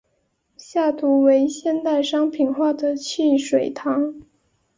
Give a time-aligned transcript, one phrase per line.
[0.57, 4.15] 下图为现代商品化的汽水糖。